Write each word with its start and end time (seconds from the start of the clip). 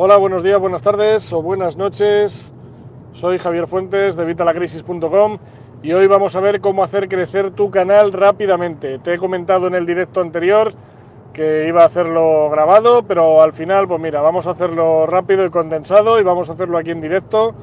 Hola, 0.00 0.16
buenos 0.16 0.44
días, 0.44 0.60
buenas 0.60 0.82
tardes 0.82 1.32
o 1.32 1.42
buenas 1.42 1.76
noches. 1.76 2.52
Soy 3.14 3.36
Javier 3.36 3.66
Fuentes 3.66 4.14
de 4.14 4.24
Vitalacrisis.com 4.24 5.38
y 5.82 5.92
hoy 5.92 6.06
vamos 6.06 6.36
a 6.36 6.40
ver 6.40 6.60
cómo 6.60 6.84
hacer 6.84 7.08
crecer 7.08 7.50
tu 7.50 7.68
canal 7.72 8.12
rápidamente. 8.12 9.00
Te 9.00 9.14
he 9.14 9.18
comentado 9.18 9.66
en 9.66 9.74
el 9.74 9.86
directo 9.86 10.20
anterior 10.20 10.72
que 11.32 11.66
iba 11.66 11.82
a 11.82 11.86
hacerlo 11.86 12.48
grabado, 12.48 13.02
pero 13.02 13.42
al 13.42 13.52
final, 13.52 13.88
pues 13.88 14.00
mira, 14.00 14.20
vamos 14.20 14.46
a 14.46 14.50
hacerlo 14.50 15.04
rápido 15.04 15.44
y 15.44 15.50
condensado 15.50 16.20
y 16.20 16.22
vamos 16.22 16.48
a 16.48 16.52
hacerlo 16.52 16.78
aquí 16.78 16.92
en 16.92 17.00
directo. 17.00 17.56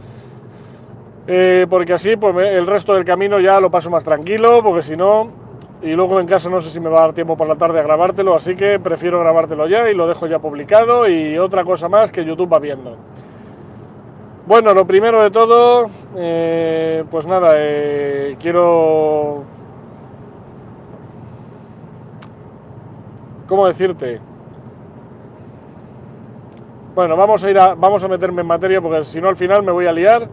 Eh, 1.28 1.66
porque 1.70 1.94
así, 1.94 2.18
pues 2.18 2.36
el 2.36 2.68
resto 2.68 2.96
del 2.96 3.06
camino 3.06 3.40
ya 3.40 3.62
lo 3.62 3.72
paso 3.72 3.90
más 3.90 4.04
tranquilo, 4.04 4.62
porque 4.62 4.84
si 4.84 4.98
no, 4.98 5.45
y 5.82 5.94
luego 5.94 6.20
en 6.20 6.28
casa 6.28 6.50
no 6.50 6.62
sé 6.62 6.70
si 6.70 6.80
me 6.80 6.90
va 6.90 7.00
a 7.00 7.02
dar 7.02 7.14
tiempo 7.14 7.36
por 7.36 7.48
la 7.48 7.56
tarde 7.56 7.80
a 7.80 7.84
grabártelo, 7.84 8.36
así 8.36 8.56
que 8.56 8.80
prefiero 8.80 9.20
grabártelo 9.20 9.68
ya 9.68 9.90
y 9.90 9.94
lo 9.94 10.08
dejo 10.08 10.28
ya 10.28 10.40
publicado 10.40 11.08
y 11.08 11.38
otra 11.38 11.64
cosa 11.64 11.90
más 11.90 12.12
que 12.12 12.26
YouTube 12.26 12.52
va 12.52 12.60
viendo. 12.60 12.98
Bueno, 14.48 14.74
lo 14.74 14.86
primero 14.86 15.24
de 15.24 15.32
todo, 15.32 15.90
eh, 16.16 17.04
pues 17.10 17.26
nada, 17.26 17.54
eh, 17.56 18.38
quiero... 18.40 19.44
¿Cómo 23.48 23.68
decirte? 23.68 24.20
Bueno, 26.96 27.18
vamos 27.18 27.44
a 27.44 27.50
ir 27.52 27.60
a, 27.60 27.76
vamos 27.76 28.04
a 28.04 28.08
meterme 28.08 28.42
en 28.42 28.48
materia 28.48 28.82
porque 28.82 29.04
si 29.04 29.20
no 29.20 29.30
al 29.30 29.36
final 29.36 29.64
me 29.64 29.72
voy 29.72 29.86
a 29.86 29.92
liar 29.92 30.30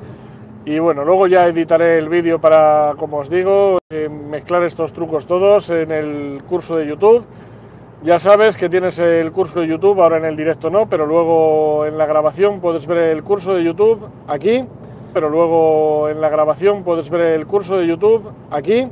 y 0.65 0.79
bueno, 0.79 1.05
luego 1.05 1.27
ya 1.27 1.47
editaré 1.47 1.98
el 1.98 2.09
vídeo 2.09 2.41
para, 2.41 2.95
como 2.97 3.19
os 3.19 3.29
digo, 3.29 3.79
eh, 3.91 4.09
mezclar 4.09 4.62
estos 4.62 4.93
trucos 4.93 5.27
todos 5.27 5.71
en 5.71 5.91
el 5.91 6.43
curso 6.48 6.77
de 6.77 6.87
YouTube. 6.87 7.25
Ya 8.05 8.19
sabes 8.19 8.57
que 8.57 8.69
tienes 8.69 8.98
el 8.98 9.33
curso 9.33 9.61
de 9.61 9.69
YouTube, 9.69 10.01
ahora 10.01 10.19
en 10.19 10.25
el 10.25 10.37
directo 10.37 10.71
no, 10.71 10.87
pero 10.87 11.07
luego 11.07 11.87
en 11.87 11.98
la 11.98 12.07
grabación 12.07 12.61
puedes 12.61 12.87
ver 12.87 12.98
el 12.98 13.23
curso 13.23 13.55
de 13.55 13.65
YouTube 13.65 14.09
aquí, 14.29 14.65
pero 15.13 15.29
luego 15.29 16.09
en 16.09 16.21
la 16.21 16.29
grabación 16.29 16.85
puedes 16.85 17.10
ver 17.10 17.21
el 17.21 17.46
curso 17.46 17.79
de 17.79 17.87
YouTube 17.87 18.29
aquí 18.51 18.88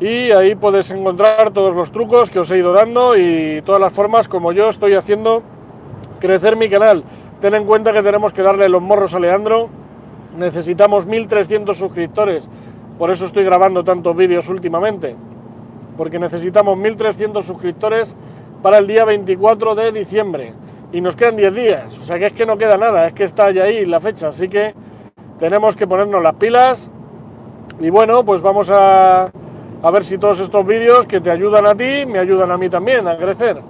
y 0.00 0.30
ahí 0.32 0.54
puedes 0.54 0.90
encontrar 0.90 1.52
todos 1.52 1.74
los 1.74 1.92
trucos 1.92 2.30
que 2.30 2.40
os 2.40 2.50
he 2.50 2.58
ido 2.58 2.72
dando 2.72 3.16
y 3.16 3.62
todas 3.62 3.80
las 3.80 3.92
formas 3.92 4.26
como 4.26 4.52
yo 4.52 4.68
estoy 4.68 4.94
haciendo 4.94 5.42
crecer 6.18 6.56
mi 6.56 6.68
canal. 6.68 7.04
Ten 7.40 7.54
en 7.54 7.64
cuenta 7.64 7.92
que 7.92 8.02
tenemos 8.02 8.32
que 8.32 8.42
darle 8.42 8.68
los 8.68 8.82
morros 8.82 9.14
a 9.14 9.20
Leandro 9.20 9.81
necesitamos 10.36 11.06
1300 11.06 11.76
suscriptores. 11.76 12.48
Por 12.98 13.10
eso 13.10 13.26
estoy 13.26 13.44
grabando 13.44 13.84
tantos 13.84 14.16
vídeos 14.16 14.48
últimamente. 14.48 15.16
Porque 15.96 16.18
necesitamos 16.18 16.76
1300 16.78 17.44
suscriptores 17.44 18.16
para 18.62 18.78
el 18.78 18.86
día 18.86 19.04
24 19.04 19.74
de 19.74 19.92
diciembre. 19.92 20.54
Y 20.92 21.00
nos 21.00 21.16
quedan 21.16 21.36
10 21.36 21.54
días. 21.54 21.98
O 21.98 22.02
sea 22.02 22.18
que 22.18 22.26
es 22.26 22.32
que 22.32 22.46
no 22.46 22.58
queda 22.58 22.76
nada. 22.76 23.06
Es 23.06 23.12
que 23.12 23.24
está 23.24 23.50
ya 23.50 23.64
ahí 23.64 23.84
la 23.84 24.00
fecha. 24.00 24.28
Así 24.28 24.48
que 24.48 24.74
tenemos 25.38 25.76
que 25.76 25.86
ponernos 25.86 26.22
las 26.22 26.34
pilas. 26.34 26.90
Y 27.80 27.90
bueno, 27.90 28.24
pues 28.24 28.42
vamos 28.42 28.70
a, 28.70 29.24
a 29.82 29.90
ver 29.90 30.04
si 30.04 30.18
todos 30.18 30.40
estos 30.40 30.64
vídeos 30.66 31.06
que 31.06 31.20
te 31.20 31.30
ayudan 31.30 31.66
a 31.66 31.74
ti, 31.74 32.06
me 32.06 32.18
ayudan 32.18 32.50
a 32.50 32.56
mí 32.56 32.68
también 32.68 33.08
a 33.08 33.16
crecer. 33.16 33.60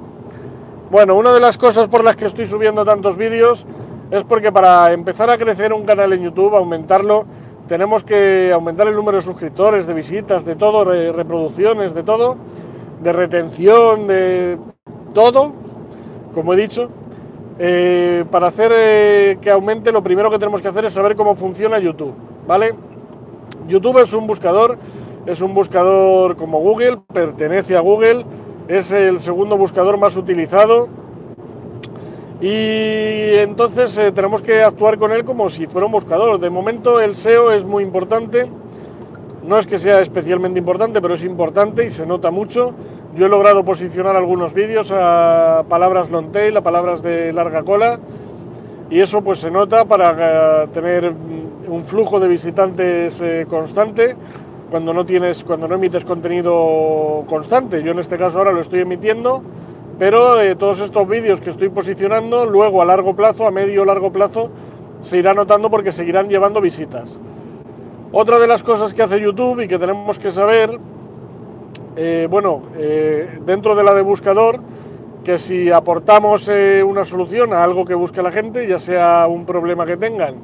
Bueno, 0.91 1.15
una 1.15 1.33
de 1.33 1.41
las 1.41 1.57
cosas 1.57 1.89
por 1.89 2.05
las 2.05 2.17
que 2.17 2.27
estoy 2.27 2.45
subiendo 2.45 2.85
tantos 2.85 3.17
vídeos 3.17 3.67
es 4.13 4.25
porque 4.25 4.53
para 4.53 4.93
empezar 4.93 5.31
a 5.31 5.39
crecer 5.39 5.73
un 5.73 5.85
canal 5.85 6.13
en 6.13 6.23
YouTube, 6.23 6.55
aumentarlo, 6.55 7.25
tenemos 7.67 8.05
que 8.05 8.53
aumentar 8.53 8.87
el 8.87 8.95
número 8.95 9.17
de 9.17 9.23
suscriptores, 9.23 9.87
de 9.87 9.95
visitas, 9.95 10.45
de 10.45 10.55
todo, 10.55 10.85
de 10.85 11.11
reproducciones, 11.13 11.95
de 11.95 12.03
todo, 12.03 12.37
de 13.03 13.11
retención, 13.11 14.07
de 14.07 14.59
todo, 15.15 15.55
como 16.35 16.53
he 16.53 16.57
dicho. 16.59 16.91
Eh, 17.59 18.27
para 18.31 18.49
hacer 18.49 18.71
eh, 18.75 19.39
que 19.41 19.51
aumente, 19.51 19.91
lo 19.91 20.03
primero 20.03 20.31
que 20.31 20.39
tenemos 20.39 20.61
que 20.61 20.69
hacer 20.69 20.85
es 20.85 20.93
saber 20.93 21.17
cómo 21.17 21.35
funciona 21.35 21.79
YouTube, 21.79 22.13
¿vale? 22.47 22.75
YouTube 23.67 24.03
es 24.03 24.13
un 24.13 24.27
buscador, 24.27 24.77
es 25.25 25.41
un 25.41 25.55
buscador 25.55 26.37
como 26.37 26.61
Google, 26.61 26.99
pertenece 27.11 27.79
a 27.79 27.81
Google, 27.81 28.27
es 28.69 28.93
el 28.93 29.21
segundo 29.21 29.57
buscador 29.57 29.97
más 29.97 30.19
utilizado 30.19 30.89
y 32.43 33.39
entonces 33.39 33.97
eh, 33.99 34.11
tenemos 34.11 34.43
que 34.43 34.65
actuar 34.65 34.99
con 34.99 35.13
él 35.13 35.25
como 35.25 35.49
si 35.49 35.69
fuera 35.69 35.87
un 35.87 35.93
buscador. 35.93 36.41
De 36.41 36.51
momento 36.51 37.01
el 37.01 37.15
SEO 37.15 37.53
es 37.53 37.65
muy 37.65 37.85
importante, 37.85 38.51
no 39.47 39.59
es 39.59 39.67
que 39.69 39.79
sea 39.79 40.01
especialmente 40.01 40.59
importante, 40.59 41.01
pero 41.01 41.15
es 41.15 41.23
importante 41.23 41.85
y 41.85 41.91
se 41.91 42.05
nota 42.05 42.33
mucho. 42.33 42.75
Yo 43.15 43.27
he 43.27 43.29
logrado 43.29 43.65
posicionar 43.65 44.17
algunos 44.17 44.55
vídeos 44.55 44.91
a 44.93 45.65
palabras 45.69 46.11
long 46.11 46.33
tail, 46.33 46.57
a 46.57 46.63
palabras 46.63 47.01
de 47.01 47.33
larga 47.33 47.63
cola, 47.63 48.01
y 48.91 48.99
eso 48.99 49.23
pues 49.23 49.39
se 49.39 49.51
nota 49.53 49.85
para 49.85 50.65
eh, 50.65 50.69
tener 50.75 51.15
un 51.69 51.85
flujo 51.87 52.19
de 52.19 52.27
visitantes 52.27 53.21
eh, 53.21 53.47
constante 53.49 54.17
cuando 54.69 54.93
no 54.93 55.07
tienes, 55.07 55.45
cuando 55.45 55.69
no 55.69 55.77
emites 55.77 56.05
contenido 56.05 57.23
constante. 57.29 57.85
Yo 57.85 57.93
en 57.93 58.01
este 58.01 58.19
caso 58.19 58.39
ahora 58.39 58.51
lo 58.51 58.63
estoy 58.63 58.81
emitiendo 58.81 59.45
pero 60.03 60.41
eh, 60.41 60.57
todos 60.57 60.81
estos 60.81 61.07
vídeos 61.07 61.41
que 61.41 61.51
estoy 61.51 61.69
posicionando, 61.69 62.45
luego 62.45 62.83
a 62.83 62.85
largo 62.85 63.15
plazo, 63.15 63.47
a 63.47 63.53
medio 63.53 63.83
o 63.83 63.85
largo 63.85 64.11
plazo, 64.11 64.51
se 65.01 65.19
irá 65.19 65.33
notando 65.33 65.71
porque 65.71 65.93
seguirán 65.93 66.29
llevando 66.29 66.61
visitas. 66.61 67.21
Otra 68.11 68.41
de 68.41 68.49
las 68.49 68.65
cosas 68.65 68.95
que 68.95 69.03
hace 69.05 69.21
YouTube 69.21 69.61
y 69.61 69.69
que 69.69 69.79
tenemos 69.79 70.19
que 70.19 70.33
saber, 70.33 70.77
eh, 71.95 72.27
bueno, 72.29 72.63
eh, 72.75 73.39
dentro 73.47 73.77
de 73.77 73.85
la 73.85 73.95
de 73.95 74.03
buscador, 74.03 74.59
que 75.23 75.39
si 75.39 75.71
aportamos 75.71 76.51
una 76.85 77.05
solución 77.05 77.53
a 77.53 77.63
algo 77.63 77.85
que 77.85 77.95
busque 77.95 78.25
la 78.25 78.33
gente, 78.33 78.67
ya 78.67 78.81
sea 78.81 79.29
un 79.29 79.47
problema 79.47 79.87
que 79.87 79.97
tengan, 79.97 80.35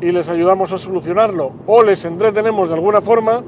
y 0.00 0.10
les 0.10 0.28
ayudamos 0.28 0.72
a 0.72 0.78
solucionarlo, 0.78 1.52
o 1.68 1.84
les 1.84 2.04
entretenemos 2.04 2.66
de 2.66 2.74
alguna 2.74 3.00
forma, 3.00 3.44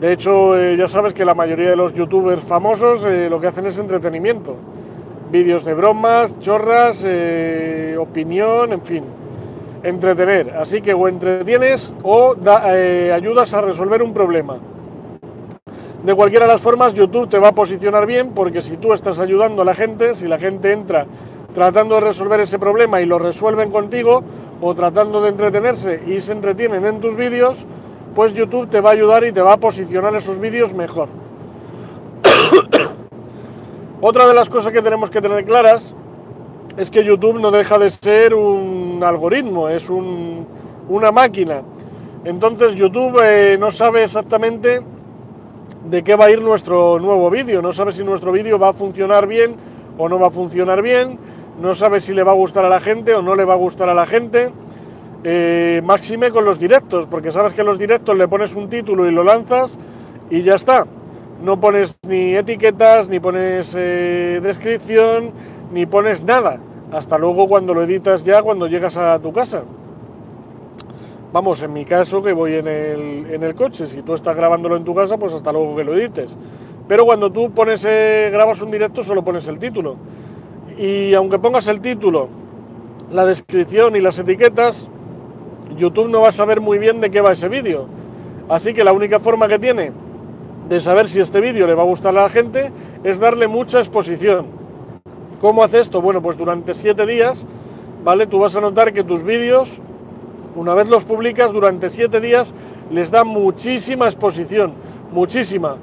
de 0.00 0.12
hecho, 0.12 0.56
eh, 0.56 0.76
ya 0.76 0.88
sabes 0.88 1.14
que 1.14 1.24
la 1.24 1.34
mayoría 1.34 1.70
de 1.70 1.76
los 1.76 1.94
youtubers 1.94 2.42
famosos 2.42 3.04
eh, 3.04 3.28
lo 3.30 3.40
que 3.40 3.46
hacen 3.46 3.66
es 3.66 3.78
entretenimiento. 3.78 4.54
Vídeos 5.30 5.64
de 5.64 5.72
bromas, 5.72 6.38
chorras, 6.38 7.02
eh, 7.06 7.96
opinión, 7.98 8.74
en 8.74 8.82
fin. 8.82 9.04
Entretener. 9.82 10.54
Así 10.58 10.82
que 10.82 10.92
o 10.92 11.08
entretienes 11.08 11.94
o 12.02 12.34
ayudas 13.12 13.54
a 13.54 13.60
resolver 13.62 14.02
un 14.02 14.12
problema. 14.12 14.58
De 16.04 16.14
cualquiera 16.14 16.46
de 16.46 16.52
las 16.52 16.60
formas, 16.60 16.92
YouTube 16.92 17.28
te 17.28 17.38
va 17.38 17.48
a 17.48 17.52
posicionar 17.52 18.04
bien 18.06 18.32
porque 18.34 18.60
si 18.60 18.76
tú 18.76 18.92
estás 18.92 19.18
ayudando 19.18 19.62
a 19.62 19.64
la 19.64 19.74
gente, 19.74 20.14
si 20.14 20.28
la 20.28 20.38
gente 20.38 20.72
entra 20.72 21.06
tratando 21.54 21.94
de 21.94 22.02
resolver 22.02 22.38
ese 22.40 22.58
problema 22.58 23.00
y 23.00 23.06
lo 23.06 23.18
resuelven 23.18 23.70
contigo, 23.70 24.22
o 24.60 24.74
tratando 24.74 25.22
de 25.22 25.30
entretenerse 25.30 26.02
y 26.06 26.20
se 26.20 26.32
entretienen 26.32 26.84
en 26.84 27.00
tus 27.00 27.16
vídeos, 27.16 27.66
pues 28.16 28.32
YouTube 28.32 28.70
te 28.70 28.80
va 28.80 28.88
a 28.88 28.92
ayudar 28.94 29.24
y 29.24 29.32
te 29.32 29.42
va 29.42 29.52
a 29.52 29.56
posicionar 29.58 30.16
esos 30.16 30.40
vídeos 30.40 30.72
mejor. 30.72 31.10
Otra 34.00 34.26
de 34.26 34.32
las 34.32 34.48
cosas 34.48 34.72
que 34.72 34.80
tenemos 34.80 35.10
que 35.10 35.20
tener 35.20 35.44
claras 35.44 35.94
es 36.78 36.90
que 36.90 37.04
YouTube 37.04 37.38
no 37.38 37.50
deja 37.50 37.78
de 37.78 37.90
ser 37.90 38.34
un 38.34 39.02
algoritmo, 39.04 39.68
es 39.68 39.90
una 39.90 41.12
máquina. 41.12 41.60
Entonces 42.24 42.74
YouTube 42.74 43.20
eh, 43.22 43.58
no 43.58 43.70
sabe 43.70 44.04
exactamente 44.04 44.80
de 45.84 46.02
qué 46.02 46.16
va 46.16 46.24
a 46.24 46.30
ir 46.30 46.40
nuestro 46.40 46.98
nuevo 46.98 47.28
vídeo, 47.28 47.60
no 47.60 47.74
sabe 47.74 47.92
si 47.92 48.02
nuestro 48.02 48.32
vídeo 48.32 48.58
va 48.58 48.70
a 48.70 48.72
funcionar 48.72 49.26
bien 49.26 49.56
o 49.98 50.08
no 50.08 50.18
va 50.18 50.28
a 50.28 50.30
funcionar 50.30 50.80
bien, 50.80 51.18
no 51.60 51.74
sabe 51.74 52.00
si 52.00 52.14
le 52.14 52.22
va 52.22 52.32
a 52.32 52.34
gustar 52.34 52.64
a 52.64 52.70
la 52.70 52.80
gente 52.80 53.14
o 53.14 53.20
no 53.20 53.34
le 53.34 53.44
va 53.44 53.52
a 53.52 53.58
gustar 53.58 53.90
a 53.90 53.94
la 53.94 54.06
gente. 54.06 54.52
Eh, 55.28 55.82
máxime 55.82 56.30
con 56.30 56.44
los 56.44 56.60
directos, 56.60 57.08
porque 57.08 57.32
sabes 57.32 57.52
que 57.52 57.64
los 57.64 57.80
directos 57.80 58.16
le 58.16 58.28
pones 58.28 58.54
un 58.54 58.68
título 58.68 59.08
y 59.08 59.10
lo 59.10 59.24
lanzas 59.24 59.76
y 60.30 60.42
ya 60.42 60.54
está. 60.54 60.86
No 61.42 61.58
pones 61.58 61.98
ni 62.06 62.36
etiquetas, 62.36 63.08
ni 63.08 63.18
pones 63.18 63.74
eh, 63.76 64.38
descripción, 64.40 65.32
ni 65.72 65.84
pones 65.84 66.22
nada. 66.22 66.60
Hasta 66.92 67.18
luego 67.18 67.48
cuando 67.48 67.74
lo 67.74 67.82
editas 67.82 68.24
ya, 68.24 68.40
cuando 68.40 68.68
llegas 68.68 68.96
a 68.96 69.18
tu 69.18 69.32
casa. 69.32 69.64
Vamos, 71.32 71.60
en 71.60 71.72
mi 71.72 71.84
caso 71.84 72.22
que 72.22 72.32
voy 72.32 72.54
en 72.54 72.68
el, 72.68 73.26
en 73.28 73.42
el 73.42 73.56
coche, 73.56 73.88
si 73.88 74.02
tú 74.02 74.14
estás 74.14 74.36
grabándolo 74.36 74.76
en 74.76 74.84
tu 74.84 74.94
casa, 74.94 75.18
pues 75.18 75.32
hasta 75.32 75.50
luego 75.50 75.74
que 75.74 75.82
lo 75.82 75.94
edites. 75.94 76.38
Pero 76.86 77.04
cuando 77.04 77.32
tú 77.32 77.50
pones, 77.50 77.84
eh, 77.84 78.30
grabas 78.32 78.62
un 78.62 78.70
directo, 78.70 79.02
solo 79.02 79.24
pones 79.24 79.48
el 79.48 79.58
título. 79.58 79.96
Y 80.78 81.14
aunque 81.14 81.40
pongas 81.40 81.66
el 81.66 81.80
título, 81.80 82.28
la 83.10 83.26
descripción 83.26 83.96
y 83.96 84.00
las 84.00 84.20
etiquetas, 84.20 84.88
YouTube 85.76 86.08
no 86.08 86.22
va 86.22 86.28
a 86.28 86.32
saber 86.32 86.60
muy 86.60 86.78
bien 86.78 87.00
de 87.00 87.10
qué 87.10 87.20
va 87.20 87.32
ese 87.32 87.48
vídeo. 87.48 87.86
Así 88.48 88.72
que 88.72 88.84
la 88.84 88.92
única 88.92 89.18
forma 89.18 89.48
que 89.48 89.58
tiene 89.58 89.92
de 90.68 90.80
saber 90.80 91.08
si 91.08 91.20
este 91.20 91.40
vídeo 91.40 91.66
le 91.66 91.74
va 91.74 91.82
a 91.82 91.86
gustar 91.86 92.16
a 92.16 92.22
la 92.22 92.28
gente 92.28 92.72
es 93.04 93.20
darle 93.20 93.46
mucha 93.46 93.78
exposición. 93.78 94.46
¿Cómo 95.40 95.62
hace 95.62 95.80
esto? 95.80 96.00
Bueno, 96.00 96.22
pues 96.22 96.36
durante 96.36 96.74
siete 96.74 97.06
días, 97.06 97.46
¿vale? 98.04 98.26
Tú 98.26 98.38
vas 98.38 98.56
a 98.56 98.60
notar 98.60 98.92
que 98.92 99.04
tus 99.04 99.22
vídeos, 99.22 99.80
una 100.54 100.74
vez 100.74 100.88
los 100.88 101.04
publicas, 101.04 101.52
durante 101.52 101.88
siete 101.88 102.20
días 102.20 102.54
les 102.90 103.10
da 103.10 103.24
muchísima 103.24 104.06
exposición, 104.06 104.74
muchísima. 105.12 105.76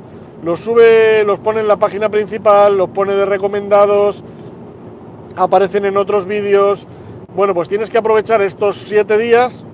Los 0.44 0.62
sube, 0.62 1.24
los 1.24 1.40
pone 1.40 1.62
en 1.62 1.68
la 1.68 1.78
página 1.78 2.10
principal, 2.10 2.78
los 2.78 2.90
pone 2.90 3.14
de 3.14 3.26
recomendados, 3.26 4.24
aparecen 5.38 5.86
en 5.86 5.98
otros 5.98 6.26
vídeos. 6.26 6.88
Bueno, 7.36 7.54
pues 7.54 7.68
tienes 7.68 7.90
que 7.90 7.98
aprovechar 7.98 8.42
estos 8.42 8.78
siete 8.78 9.18
días 9.18 9.66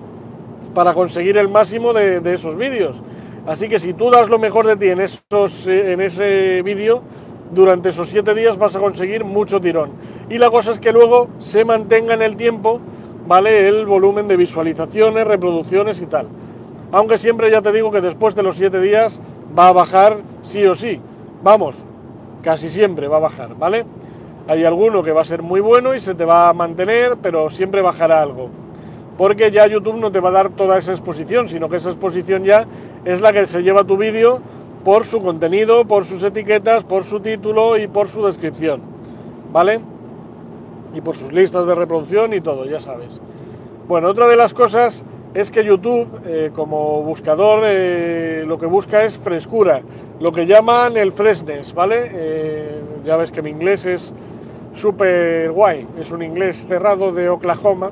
para 0.73 0.93
conseguir 0.93 1.37
el 1.37 1.49
máximo 1.49 1.93
de, 1.93 2.33
esos 2.33 2.55
vídeos. 2.55 3.01
Así 3.47 3.67
que 3.67 3.79
si 3.79 3.93
tú 3.93 4.11
das 4.11 4.29
lo 4.29 4.37
mejor 4.39 4.67
de 4.67 4.75
ti 4.75 4.89
en, 4.89 5.01
esos, 5.01 5.67
en 5.67 6.01
ese 6.01 6.61
vídeo, 6.61 7.01
durante 7.51 7.89
esos 7.89 8.07
siete 8.09 8.33
días 8.33 8.57
vas 8.57 8.75
a 8.75 8.79
conseguir 8.79 9.23
mucho 9.23 9.59
tirón. 9.59 9.91
Y 10.29 10.37
la 10.37 10.49
cosa 10.49 10.71
es 10.71 10.79
que 10.79 10.91
luego 10.91 11.29
se 11.39 11.65
mantenga 11.65 12.13
en 12.13 12.21
el 12.21 12.35
tiempo, 12.35 12.79
¿vale? 13.27 13.67
El 13.67 13.85
volumen 13.85 14.27
de 14.27 14.37
visualizaciones, 14.37 15.25
reproducciones 15.25 16.01
y 16.01 16.05
tal. 16.05 16.27
Aunque 16.91 17.17
siempre 17.17 17.51
ya 17.51 17.61
te 17.61 17.71
digo 17.71 17.91
que 17.91 18.01
después 18.01 18.35
de 18.35 18.43
los 18.43 18.55
siete 18.55 18.79
días 18.79 19.21
va 19.57 19.69
a 19.69 19.71
bajar 19.71 20.17
sí 20.41 20.65
o 20.65 20.75
sí. 20.75 20.99
Vamos, 21.43 21.85
casi 22.43 22.69
siempre 22.69 23.07
va 23.07 23.17
a 23.17 23.21
bajar, 23.21 23.55
¿vale? 23.55 23.85
Hay 24.47 24.63
alguno 24.63 25.03
que 25.03 25.11
va 25.11 25.21
a 25.21 25.25
ser 25.25 25.43
muy 25.43 25.59
bueno 25.59 25.93
y 25.93 25.99
se 25.99 26.15
te 26.15 26.25
va 26.25 26.49
a 26.49 26.53
mantener, 26.53 27.17
pero 27.21 27.49
siempre 27.49 27.81
bajará 27.81 28.21
algo. 28.21 28.49
Porque 29.19 29.51
ya 29.51 29.67
YouTube 29.67 29.97
no 29.97 30.13
te 30.13 30.21
va 30.21 30.29
a 30.29 30.31
dar 30.31 30.49
toda 30.51 30.77
esa 30.77 30.93
exposición, 30.93 31.49
sino 31.49 31.67
que 31.67 31.75
esa 31.75 31.89
exposición 31.89 32.45
ya 32.45 32.65
es 33.03 33.19
la 33.19 33.33
que 33.33 33.45
se 33.47 33.61
lleva 33.63 33.83
tu 33.83 33.97
vídeo 33.97 34.39
por 34.85 35.03
su 35.03 35.21
contenido, 35.21 35.83
por 35.83 36.05
sus 36.05 36.23
etiquetas, 36.23 36.85
por 36.85 37.03
su 37.03 37.19
título 37.19 37.77
y 37.77 37.87
por 37.87 38.07
su 38.07 38.25
descripción. 38.25 38.79
¿Vale? 39.51 39.81
Y 40.93 41.01
por 41.01 41.17
sus 41.17 41.33
listas 41.33 41.67
de 41.67 41.75
reproducción 41.75 42.33
y 42.33 42.39
todo, 42.39 42.63
ya 42.63 42.79
sabes. 42.79 43.19
Bueno, 43.89 44.07
otra 44.07 44.25
de 44.25 44.37
las 44.37 44.53
cosas 44.53 45.03
es 45.33 45.51
que 45.51 45.65
YouTube, 45.65 46.07
eh, 46.25 46.51
como 46.53 47.03
buscador, 47.03 47.63
eh, 47.65 48.45
lo 48.47 48.57
que 48.57 48.67
busca 48.67 49.03
es 49.03 49.17
frescura, 49.17 49.81
lo 50.21 50.31
que 50.31 50.45
llaman 50.45 50.95
el 50.95 51.11
freshness, 51.11 51.73
¿vale? 51.73 52.09
Eh, 52.13 52.81
ya 53.03 53.17
ves 53.17 53.33
que 53.33 53.41
mi 53.41 53.49
inglés 53.49 53.85
es 53.85 54.13
súper 54.73 55.51
guay, 55.51 55.85
es 55.99 56.09
un 56.11 56.23
inglés 56.23 56.65
cerrado 56.65 57.11
de 57.11 57.27
Oklahoma. 57.27 57.91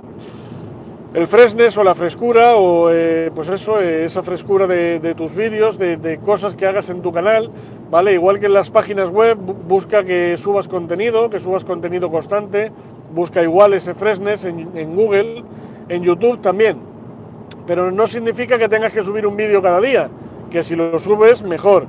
El 1.14 1.26
freshness 1.28 1.78
o 1.78 1.84
la 1.84 1.96
frescura, 1.96 2.58
o 2.58 2.90
pues 3.34 3.50
eso, 3.50 3.80
esa 3.80 4.22
frescura 4.22 4.68
de, 4.68 5.14
tus 5.16 5.36
vídeos, 5.36 5.78
de, 5.80 6.20
cosas 6.24 6.56
que 6.56 6.66
hagas 6.68 6.90
en 6.90 7.02
tu 7.02 7.12
canal, 7.12 7.50
¿vale? 7.90 8.14
Igual 8.14 8.40
que 8.40 8.48
en 8.48 8.54
las 8.54 8.70
páginas 8.70 9.10
web, 9.10 9.38
busca 9.38 10.04
que 10.04 10.36
subas 10.38 10.68
contenido, 10.68 11.30
que 11.30 11.40
subas 11.40 11.64
contenido 11.64 12.12
constante, 12.12 12.72
busca 13.14 13.42
igual 13.42 13.74
ese 13.74 13.94
freshness 13.94 14.46
en 14.46 14.96
Google, 14.96 15.44
en 15.90 16.04
YouTube 16.04 16.42
también 16.42 16.98
pero 17.68 17.92
no 17.92 18.08
significa 18.08 18.58
que 18.58 18.70
tengas 18.70 18.94
que 18.94 19.04
subir 19.04 19.28
un 19.28 19.36
vídeo 19.36 19.62
cada 19.62 19.82
día, 19.82 20.10
que 20.50 20.64
si 20.64 20.76
lo 20.76 20.98
subes, 20.98 21.44
mejor. 21.44 21.86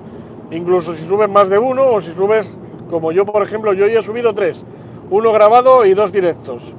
Incluso 0.51 0.93
si 0.93 1.07
subes 1.07 1.31
más 1.31 1.49
de 1.49 1.59
uno 1.59 1.93
o 1.93 2.01
si 2.01 2.11
subes, 2.11 2.59
como 2.91 3.13
yo 3.13 3.25
por 3.25 3.43
ejemplo, 3.43 3.73
yo 3.73 3.87
he 3.87 4.03
subido 4.03 4.35
tres, 4.35 4.65
uno 5.09 5.33
grabado 5.33 5.87
y 5.87 5.95
dos 5.95 6.11
directos. 6.11 6.75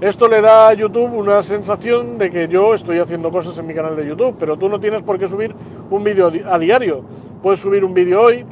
Esto 0.00 0.28
le 0.28 0.40
da 0.40 0.68
a 0.68 0.74
YouTube 0.74 1.12
una 1.12 1.42
sensación 1.42 2.18
de 2.18 2.30
que 2.30 2.48
yo 2.48 2.74
estoy 2.74 2.98
haciendo 2.98 3.30
cosas 3.30 3.58
en 3.58 3.66
mi 3.66 3.74
canal 3.74 3.96
de 3.96 4.06
YouTube, 4.06 4.36
pero 4.38 4.56
tú 4.56 4.68
no 4.68 4.78
tienes 4.78 5.02
por 5.02 5.18
qué 5.18 5.26
subir 5.26 5.54
un 5.90 6.04
vídeo 6.04 6.30
a 6.46 6.58
diario. 6.58 7.04
Puedes 7.42 7.60
subir 7.60 7.84
un 7.84 7.94
vídeo 7.94 8.22
hoy, 8.22 8.46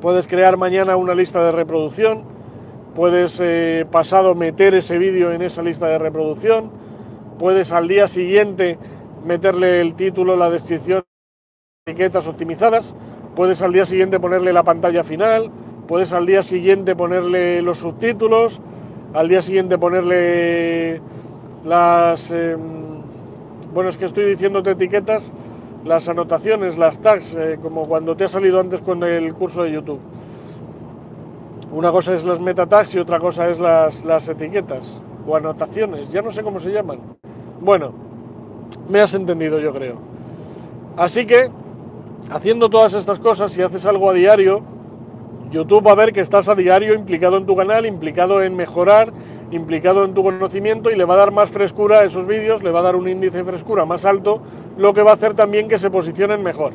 puedes 0.00 0.26
crear 0.26 0.56
mañana 0.56 0.96
una 0.96 1.14
lista 1.14 1.44
de 1.44 1.50
reproducción, 1.50 2.22
puedes 2.94 3.40
eh, 3.42 3.86
pasado 3.90 4.34
meter 4.34 4.74
ese 4.74 4.98
vídeo 4.98 5.32
en 5.32 5.42
esa 5.42 5.62
lista 5.62 5.86
de 5.86 5.98
reproducción 5.98 6.70
puedes 7.38 7.72
al 7.72 7.88
día 7.88 8.08
siguiente 8.08 8.78
meterle 9.24 9.80
el 9.80 9.94
título, 9.94 10.36
la 10.36 10.50
descripción, 10.50 11.04
etiquetas 11.86 12.26
optimizadas, 12.26 12.94
puedes 13.34 13.62
al 13.62 13.72
día 13.72 13.84
siguiente 13.84 14.20
ponerle 14.20 14.52
la 14.52 14.62
pantalla 14.62 15.04
final, 15.04 15.50
puedes 15.86 16.12
al 16.12 16.26
día 16.26 16.42
siguiente 16.42 16.96
ponerle 16.96 17.62
los 17.62 17.78
subtítulos, 17.78 18.60
al 19.16 19.28
día 19.28 19.40
siguiente 19.40 19.78
ponerle 19.78 21.00
las... 21.64 22.30
Em, 22.30 22.58
bueno, 23.72 23.88
es 23.88 23.96
que 23.96 24.04
estoy 24.04 24.26
diciéndote 24.26 24.72
etiquetas, 24.72 25.32
las 25.86 26.08
anotaciones, 26.10 26.76
las 26.76 27.00
tags, 27.00 27.34
eh, 27.34 27.58
como 27.60 27.86
cuando 27.86 28.14
te 28.14 28.24
ha 28.24 28.28
salido 28.28 28.60
antes 28.60 28.82
con 28.82 29.02
el 29.02 29.32
curso 29.32 29.62
de 29.62 29.72
YouTube. 29.72 30.00
Una 31.72 31.90
cosa 31.90 32.12
es 32.12 32.24
las 32.24 32.40
meta 32.40 32.66
tags 32.66 32.94
y 32.94 32.98
otra 32.98 33.18
cosa 33.18 33.48
es 33.48 33.58
las, 33.58 34.04
las 34.04 34.28
etiquetas 34.28 35.00
o 35.26 35.34
anotaciones, 35.34 36.10
ya 36.12 36.20
no 36.20 36.30
sé 36.30 36.42
cómo 36.42 36.58
se 36.58 36.70
llaman. 36.70 36.98
Bueno, 37.60 37.94
me 38.90 39.00
has 39.00 39.14
entendido 39.14 39.58
yo 39.58 39.72
creo. 39.72 39.96
Así 40.96 41.24
que, 41.24 41.48
haciendo 42.30 42.68
todas 42.68 42.92
estas 42.92 43.18
cosas, 43.18 43.50
si 43.50 43.62
haces 43.62 43.86
algo 43.86 44.10
a 44.10 44.12
diario, 44.12 44.62
YouTube 45.50 45.86
va 45.86 45.92
a 45.92 45.94
ver 45.94 46.12
que 46.12 46.20
estás 46.20 46.48
a 46.48 46.54
diario 46.54 46.94
implicado 46.94 47.36
en 47.36 47.46
tu 47.46 47.54
canal, 47.54 47.86
implicado 47.86 48.42
en 48.42 48.56
mejorar, 48.56 49.12
implicado 49.50 50.04
en 50.04 50.12
tu 50.12 50.22
conocimiento 50.22 50.90
y 50.90 50.96
le 50.96 51.04
va 51.04 51.14
a 51.14 51.18
dar 51.18 51.30
más 51.30 51.50
frescura 51.50 52.00
a 52.00 52.04
esos 52.04 52.26
vídeos, 52.26 52.62
le 52.62 52.72
va 52.72 52.80
a 52.80 52.82
dar 52.82 52.96
un 52.96 53.08
índice 53.08 53.38
de 53.38 53.44
frescura 53.44 53.84
más 53.84 54.04
alto, 54.04 54.40
lo 54.76 54.92
que 54.92 55.02
va 55.02 55.12
a 55.12 55.14
hacer 55.14 55.34
también 55.34 55.68
que 55.68 55.78
se 55.78 55.90
posicionen 55.90 56.42
mejor. 56.42 56.72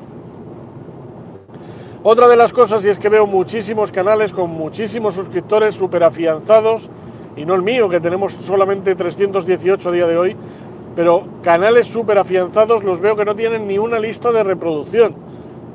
Otra 2.03 2.27
de 2.27 2.35
las 2.35 2.53
cosas, 2.53 2.85
y 2.85 2.89
es 2.89 2.97
que 2.97 3.09
veo 3.09 3.27
muchísimos 3.27 3.91
canales 3.91 4.33
con 4.33 4.49
muchísimos 4.49 5.13
suscriptores 5.13 5.75
súper 5.75 6.03
afianzados, 6.03 6.89
y 7.35 7.45
no 7.45 7.53
el 7.53 7.61
mío, 7.61 7.89
que 7.89 7.99
tenemos 7.99 8.33
solamente 8.33 8.95
318 8.95 9.89
a 9.89 9.91
día 9.91 10.07
de 10.07 10.17
hoy, 10.17 10.35
pero 10.95 11.25
canales 11.43 11.87
súper 11.87 12.17
afianzados 12.17 12.83
los 12.83 12.99
veo 12.99 13.15
que 13.15 13.25
no 13.25 13.35
tienen 13.35 13.67
ni 13.67 13.77
una 13.77 13.99
lista 13.99 14.31
de 14.31 14.43
reproducción. 14.43 15.30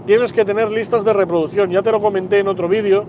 Tienes 0.06 0.32
que 0.32 0.44
tener 0.44 0.70
listas 0.70 1.04
de 1.04 1.12
reproducción, 1.12 1.70
ya 1.72 1.82
te 1.82 1.90
lo 1.90 2.00
comenté 2.00 2.38
en 2.38 2.46
otro 2.46 2.68
vídeo, 2.68 3.06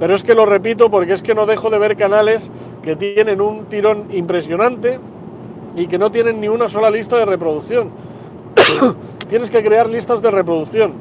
pero 0.00 0.14
es 0.14 0.22
que 0.22 0.34
lo 0.34 0.46
repito 0.46 0.90
porque 0.90 1.12
es 1.12 1.22
que 1.22 1.34
no 1.34 1.44
dejo 1.44 1.68
de 1.68 1.78
ver 1.78 1.96
canales 1.96 2.50
que 2.82 2.96
tienen 2.96 3.42
un 3.42 3.66
tirón 3.66 4.06
impresionante 4.10 4.98
y 5.76 5.86
que 5.86 5.98
no 5.98 6.10
tienen 6.10 6.40
ni 6.40 6.48
una 6.48 6.68
sola 6.68 6.88
lista 6.88 7.18
de 7.18 7.26
reproducción. 7.26 7.90
Tienes 9.28 9.50
que 9.50 9.62
crear 9.62 9.86
listas 9.86 10.22
de 10.22 10.30
reproducción, 10.30 10.94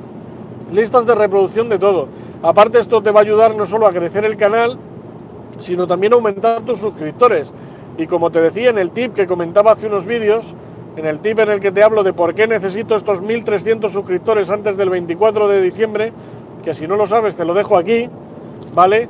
listas 0.74 1.06
de 1.06 1.16
reproducción 1.16 1.70
de 1.70 1.80
todo. 1.80 2.10
Aparte 2.44 2.80
esto 2.80 3.02
te 3.02 3.12
va 3.12 3.22
a 3.22 3.24
ayudar 3.24 3.56
no 3.56 3.66
solo 3.66 3.88
a 3.88 3.92
crecer 3.92 4.26
el 4.26 4.36
canal, 4.36 4.78
sino 5.60 5.88
también 5.88 6.12
aumentar 6.12 6.62
tus 6.64 6.80
suscriptores. 6.80 7.54
Y 7.98 8.08
como 8.08 8.30
te 8.30 8.42
decía 8.42 8.72
en 8.72 8.78
el 8.78 8.92
tip 8.92 9.14
que 9.14 9.26
comentaba 9.26 9.72
hace 9.72 9.88
unos 9.88 10.06
vídeos, 10.06 10.54
en 10.96 11.06
el 11.06 11.20
tip 11.20 11.40
en 11.40 11.50
el 11.50 11.60
que 11.60 11.72
te 11.72 11.84
hablo 11.84 12.04
de 12.04 12.14
por 12.14 12.34
qué 12.34 12.48
necesito 12.48 12.96
estos 12.96 13.22
1300 13.22 13.92
suscriptores 13.92 14.50
antes 14.50 14.78
del 14.78 14.90
24 14.90 15.48
de 15.48 15.62
diciembre, 15.62 16.14
que 16.64 16.74
si 16.74 16.88
no 16.88 16.96
lo 16.96 17.06
sabes 17.06 17.36
te 17.36 17.46
lo 17.46 17.54
dejo 17.54 17.78
aquí, 17.78 18.10
¿vale? 18.74 19.08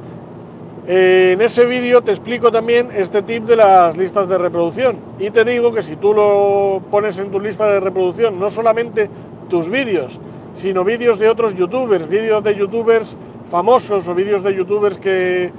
Eh, 0.88 1.32
en 1.34 1.42
ese 1.42 1.66
vídeo 1.66 2.02
te 2.04 2.12
explico 2.12 2.52
también 2.52 2.90
este 2.96 3.24
tip 3.24 3.46
de 3.46 3.56
las 3.56 3.98
listas 3.98 4.30
de 4.30 4.38
reproducción 4.38 4.98
y 5.18 5.32
te 5.32 5.44
digo 5.44 5.72
que 5.72 5.82
si 5.82 5.96
tú 5.96 6.14
lo 6.14 6.80
pones 6.92 7.18
en 7.18 7.32
tu 7.32 7.40
lista 7.40 7.68
de 7.68 7.80
reproducción, 7.80 8.40
no 8.40 8.50
solamente 8.52 9.10
tus 9.50 9.70
vídeos, 9.70 10.20
sino 10.54 10.84
vídeos 10.84 11.18
de 11.18 11.30
otros 11.30 11.56
youtubers, 11.56 12.08
vídeos 12.08 12.44
de 12.44 12.56
youtubers 12.56 13.18
famosos 13.50 14.08
o 14.08 14.14
vídeos 14.14 14.44
de 14.44 14.54
youtubers 14.54 14.98
que, 15.00 15.52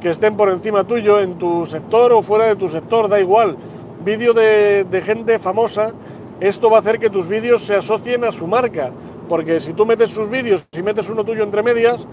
que 0.00 0.10
estén 0.10 0.36
por 0.36 0.48
encima 0.48 0.84
tuyo 0.84 1.20
en 1.20 1.36
tu 1.36 1.66
sector 1.66 2.12
o 2.12 2.22
fuera 2.22 2.46
de 2.46 2.56
tu 2.56 2.68
sector, 2.68 3.08
da 3.08 3.20
igual. 3.20 3.56
Vídeo 4.04 4.32
de, 4.32 5.02
gente 5.04 5.38
famosa, 5.38 5.92
esto 6.40 6.70
va 6.70 6.78
a 6.78 6.80
hacer 6.80 6.98
que 6.98 7.10
tus 7.10 7.28
vídeos 7.28 7.62
se 7.62 7.76
asocien 7.76 8.24
a 8.24 8.32
su 8.32 8.46
marca, 8.46 8.90
porque 9.28 9.60
si 9.60 9.74
tú 9.74 9.84
metes 9.84 10.10
sus 10.10 10.30
vídeos, 10.30 10.66
si 10.72 10.82
metes 10.82 11.10
uno 11.10 11.22
tuyo 11.22 11.42
entre 11.42 11.62
medias, 11.62 12.06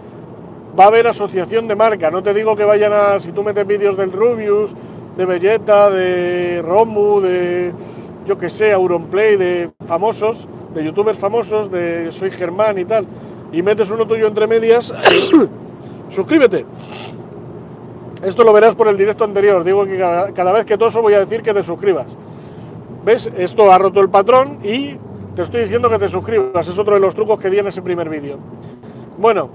va 0.78 0.84
a 0.84 0.88
haber 0.88 1.08
asociación 1.08 1.66
de 1.66 1.76
marca. 1.76 2.12
No 2.12 2.22
te 2.22 2.34
digo 2.34 2.58
que 2.58 2.66
vayan 2.66 2.92
a, 2.92 3.20
si 3.22 3.32
tú 3.32 3.42
metes 3.42 3.66
vídeos 3.66 3.96
del 3.96 4.12
Rubius, 4.12 4.76
de 5.16 5.26
Belleta, 5.26 5.90
de 5.90 6.62
Romu, 6.62 7.22
de 7.22 7.72
yo 8.26 8.38
que 8.38 8.50
sé, 8.50 8.74
Auronplay, 8.74 9.38
de 9.38 9.72
famosos, 9.86 10.46
de 10.76 10.84
youtubers 10.84 11.18
famosos, 11.18 11.72
de 11.72 12.12
Soy 12.12 12.32
Germán 12.32 12.78
y 12.80 12.84
tal, 12.84 13.08
y 13.54 13.62
metes 13.62 13.90
uno 13.92 14.06
tuyo 14.06 14.28
entre 14.28 14.46
medias, 14.46 14.94
suscríbete. 16.10 16.66
Esto 18.24 18.44
lo 18.44 18.54
verás 18.54 18.76
por 18.76 18.88
el 18.88 18.98
directo 18.98 19.24
anterior. 19.24 19.64
Digo 19.64 19.86
que 19.86 19.98
cada, 19.98 20.52
vez 20.52 20.66
que 20.66 20.78
toso 20.78 21.02
voy 21.02 21.14
a 21.14 21.20
decir 21.20 21.42
que 21.42 21.54
te 21.54 21.62
suscribas. 21.62 22.08
¿Ves? 23.06 23.32
Esto 23.38 23.72
ha 23.72 23.78
roto 23.78 24.00
el 24.02 24.10
patrón 24.10 24.60
y 24.64 24.98
te 25.36 25.44
estoy 25.44 25.62
diciendo 25.62 25.90
que 25.90 26.00
te 26.00 26.10
suscribas. 26.10 26.68
Es 26.68 26.78
otro 26.80 26.96
de 26.96 27.00
los 27.00 27.14
trucos 27.14 27.40
que 27.40 27.50
di 27.50 27.60
en 27.60 27.68
ese 27.68 27.82
primer 27.82 28.10
vídeo. 28.10 28.38
Bueno, 29.18 29.50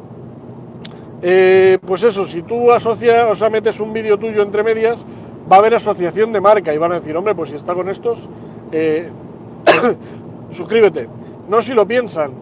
eh, 1.23 1.79
pues 1.85 2.05
eso, 2.05 2.25
si 2.25 2.43
tú 2.43 2.71
asocias, 2.71 3.29
o 3.31 3.35
sea, 3.35 3.51
metes 3.51 3.81
un 3.81 3.93
vídeo 3.93 4.19
tuyo 4.19 4.43
entre 4.43 4.63
medias, 4.63 5.05
va 5.51 5.57
a 5.57 5.59
haber 5.59 5.75
asociación 5.75 6.33
de 6.33 6.41
marca 6.41 6.73
y 6.73 6.79
van 6.79 6.93
a 6.93 6.97
decir, 6.97 7.17
hombre, 7.17 7.35
pues 7.35 7.51
si 7.51 7.57
está 7.57 7.75
con 7.75 7.89
estos, 7.89 8.29
eh, 8.71 9.11
suscríbete. 10.51 11.09
No 11.49 11.61
si 11.61 11.75
lo 11.75 11.87
piensan, 11.87 12.33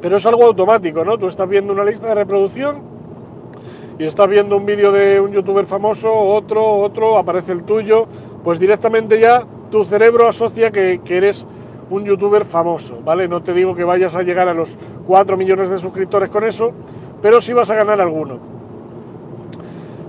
pero 0.00 0.16
es 0.16 0.26
algo 0.26 0.44
automático, 0.44 1.04
¿no? 1.04 1.18
Tú 1.18 1.26
estás 1.26 1.48
viendo 1.48 1.72
una 1.72 1.84
lista 1.84 2.06
de 2.06 2.14
reproducción 2.14 2.97
y 3.98 4.04
estás 4.04 4.28
viendo 4.28 4.56
un 4.56 4.64
vídeo 4.64 4.92
de 4.92 5.20
un 5.20 5.32
youtuber 5.32 5.66
famoso, 5.66 6.12
otro, 6.14 6.76
otro, 6.76 7.18
aparece 7.18 7.52
el 7.52 7.64
tuyo, 7.64 8.06
pues 8.44 8.60
directamente 8.60 9.20
ya 9.20 9.44
tu 9.70 9.84
cerebro 9.84 10.28
asocia 10.28 10.70
que, 10.70 11.00
eres 11.08 11.46
un 11.90 12.04
youtuber 12.04 12.44
famoso, 12.44 13.00
¿vale? 13.04 13.26
No 13.26 13.42
te 13.42 13.52
digo 13.52 13.74
que 13.74 13.82
vayas 13.82 14.14
a 14.14 14.22
llegar 14.22 14.48
a 14.48 14.54
los 14.54 14.78
4 15.06 15.36
millones 15.36 15.68
de 15.68 15.78
suscriptores 15.78 16.30
con 16.30 16.44
eso, 16.44 16.72
pero 17.20 17.40
sí 17.40 17.52
vas 17.52 17.70
a 17.70 17.74
ganar 17.74 18.00
alguno. 18.00 18.38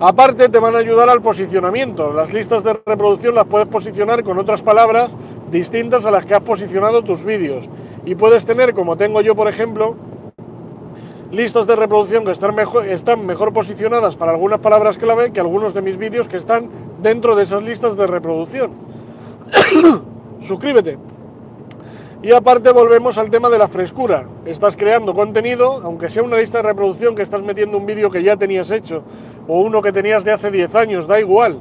Aparte 0.02 0.50
te 0.50 0.60
van 0.60 0.76
a 0.76 0.80
ayudar 0.80 1.10
al 1.10 1.22
posicionamiento. 1.22 2.14
Las 2.14 2.32
listas 2.32 2.64
de 2.64 2.80
reproducción 2.86 3.36
las 3.36 3.48
puedes 3.48 3.68
posicionar 3.68 4.24
con 4.24 4.38
otras 4.38 4.62
palabras 4.62 5.14
distintas 5.52 6.06
a 6.06 6.12
las 6.12 6.26
que 6.26 6.36
has 6.36 6.42
posicionado 6.42 7.02
tus 7.02 7.26
vídeos. 7.26 7.70
Y 8.06 8.16
puedes 8.16 8.46
tener, 8.46 8.74
como 8.74 8.96
tengo 8.96 9.22
yo 9.22 9.36
por 9.36 9.48
ejemplo, 9.50 9.96
listas 11.32 11.68
de 11.68 11.76
reproducción 11.76 12.26
que 12.26 12.32
están 12.32 12.56
mejor, 12.56 13.54
posicionadas 13.54 14.16
para 14.16 14.32
algunas 14.32 14.60
palabras 14.60 14.98
clave 14.98 15.32
que 15.32 15.40
algunos 15.40 15.74
de 15.74 15.82
mis 15.82 15.98
vídeos 15.98 16.28
que 16.28 16.38
están 16.38 16.70
dentro 17.02 17.36
de 17.36 17.44
esas 17.44 17.64
listas 17.64 17.96
de 17.96 18.08
reproducción. 18.08 18.72
Suscríbete. 20.42 20.98
Y 22.22 22.34
aparte 22.34 22.72
volvemos 22.72 23.18
al 23.18 23.30
tema 23.30 23.50
de 23.50 23.58
la 23.58 23.68
frescura. 23.68 24.28
Estás 24.46 24.76
creando 24.76 25.14
contenido, 25.14 25.82
aunque 25.84 26.10
sea 26.10 26.24
una 26.24 26.38
lista 26.38 26.58
de 26.58 26.64
reproducción 26.64 27.16
que 27.16 27.22
estás 27.22 27.42
metiendo 27.42 27.78
un 27.78 27.86
vídeo 27.86 28.10
que 28.10 28.24
ya 28.24 28.36
tenías 28.36 28.72
hecho 28.72 29.04
o 29.48 29.62
uno 29.62 29.82
que 29.82 29.92
tenías 29.92 30.24
de 30.24 30.32
hace 30.32 30.52
10 30.52 30.76
años, 30.76 31.08
da 31.08 31.20
igual. 31.20 31.60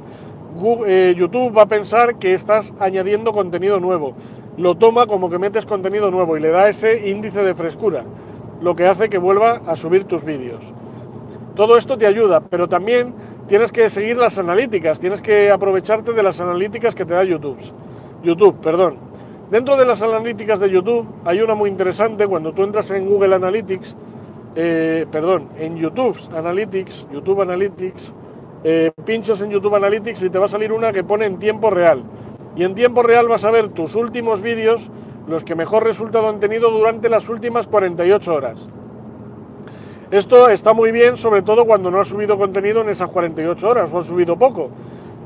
Eh, 0.85 1.15
YouTube 1.17 1.57
va 1.57 1.63
a 1.63 1.67
pensar 1.67 2.15
que 2.17 2.33
estás 2.33 2.73
añadiendo 2.79 3.31
contenido 3.31 3.79
nuevo. 3.79 4.15
Lo 4.57 4.75
toma 4.75 5.07
como 5.07 5.29
que 5.29 5.39
metes 5.39 5.65
contenido 5.65 6.11
nuevo 6.11 6.35
y 6.35 6.41
le 6.41 6.49
da 6.49 6.67
ese 6.67 7.07
índice 7.07 7.41
de 7.43 7.53
frescura, 7.53 8.03
lo 8.61 8.75
que 8.75 8.87
hace 8.87 9.09
que 9.09 9.17
vuelva 9.17 9.61
a 9.65 9.75
subir 9.75 10.03
tus 10.03 10.23
vídeos. 10.23 10.73
Todo 11.55 11.77
esto 11.77 11.97
te 11.97 12.05
ayuda, 12.05 12.41
pero 12.41 12.69
también 12.69 13.13
tienes 13.47 13.71
que 13.71 13.89
seguir 13.89 14.17
las 14.17 14.37
analíticas, 14.37 14.99
tienes 14.99 15.21
que 15.21 15.51
aprovecharte 15.51 16.13
de 16.13 16.23
las 16.23 16.39
analíticas 16.39 16.95
que 16.95 17.05
te 17.05 17.13
da 17.13 17.23
YouTube. 17.23 17.57
YouTube, 18.23 18.55
perdón. 18.61 18.97
Dentro 19.51 19.75
de 19.75 19.85
las 19.85 20.01
analíticas 20.03 20.59
de 20.59 20.69
YouTube 20.69 21.07
hay 21.25 21.41
una 21.41 21.55
muy 21.55 21.69
interesante 21.69 22.27
cuando 22.27 22.53
tú 22.53 22.63
entras 22.63 22.91
en 22.91 23.07
Google 23.07 23.35
Analytics, 23.35 23.97
eh, 24.55 25.05
perdón, 25.11 25.49
en 25.57 25.75
YouTube 25.75 26.17
Analytics, 26.35 27.07
YouTube 27.11 27.41
Analytics, 27.41 28.13
eh, 28.63 28.91
pinchas 29.05 29.41
en 29.41 29.49
YouTube 29.49 29.75
Analytics 29.75 30.23
y 30.23 30.29
te 30.29 30.37
va 30.37 30.45
a 30.45 30.49
salir 30.49 30.71
una 30.71 30.93
que 30.93 31.03
pone 31.03 31.25
en 31.25 31.39
tiempo 31.39 31.71
real. 31.71 32.03
Y 32.55 32.63
en 32.63 32.75
tiempo 32.75 33.03
real 33.03 33.27
vas 33.27 33.43
a 33.45 33.51
ver 33.51 33.69
tus 33.69 33.95
últimos 33.95 34.41
vídeos, 34.41 34.91
los 35.29 35.43
que 35.43 35.55
mejor 35.55 35.83
resultado 35.83 36.27
han 36.27 36.39
tenido 36.39 36.71
durante 36.71 37.07
las 37.07 37.29
últimas 37.29 37.67
48 37.67 38.33
horas. 38.33 38.67
Esto 40.11 40.49
está 40.49 40.73
muy 40.73 40.91
bien, 40.91 41.17
sobre 41.17 41.43
todo 41.43 41.65
cuando 41.65 41.91
no 41.91 41.99
has 41.99 42.07
subido 42.07 42.37
contenido 42.37 42.81
en 42.81 42.89
esas 42.89 43.09
48 43.09 43.69
horas 43.69 43.93
o 43.93 43.99
has 43.99 44.07
subido 44.07 44.35
poco. 44.37 44.71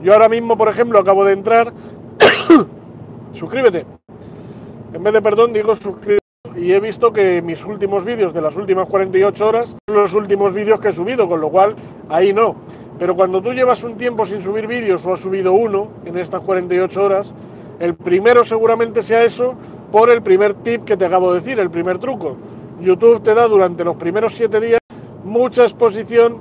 Yo 0.01 0.11
ahora 0.11 0.27
mismo, 0.27 0.57
por 0.57 0.67
ejemplo, 0.67 0.99
acabo 0.99 1.23
de 1.23 1.31
entrar. 1.33 1.71
suscríbete. 3.31 3.85
En 4.93 5.01
vez 5.01 5.13
de 5.13 5.21
perdón, 5.21 5.53
digo 5.53 5.73
suscríbete. 5.73 6.21
Y 6.57 6.73
he 6.73 6.79
visto 6.81 7.13
que 7.13 7.41
mis 7.41 7.63
últimos 7.63 8.03
vídeos 8.03 8.33
de 8.33 8.41
las 8.41 8.57
últimas 8.57 8.87
48 8.89 9.47
horas 9.47 9.77
son 9.87 9.95
los 9.95 10.13
últimos 10.13 10.53
vídeos 10.53 10.81
que 10.81 10.89
he 10.89 10.91
subido, 10.91 11.29
con 11.29 11.39
lo 11.39 11.49
cual 11.49 11.75
ahí 12.09 12.33
no. 12.33 12.57
Pero 12.99 13.15
cuando 13.15 13.41
tú 13.41 13.53
llevas 13.53 13.83
un 13.83 13.95
tiempo 13.95 14.25
sin 14.25 14.41
subir 14.41 14.67
vídeos 14.67 15.05
o 15.05 15.13
has 15.13 15.21
subido 15.21 15.53
uno 15.53 15.87
en 16.05 16.17
estas 16.17 16.41
48 16.41 17.03
horas, 17.03 17.33
el 17.83 17.95
primero 17.95 18.45
seguramente 18.45 19.03
sea 19.03 19.25
eso 19.25 19.55
por 19.91 20.09
el 20.09 20.23
primer 20.23 20.53
tip 20.53 20.85
que 20.85 20.95
te 20.95 21.03
acabo 21.03 21.33
de 21.33 21.41
decir, 21.41 21.59
el 21.59 21.69
primer 21.69 21.99
truco. 21.99 22.37
YouTube 22.79 23.21
te 23.21 23.33
da 23.33 23.45
durante 23.45 23.83
los 23.83 23.97
primeros 23.97 24.33
7 24.35 24.61
días 24.61 24.79
mucha 25.25 25.63
exposición 25.63 26.39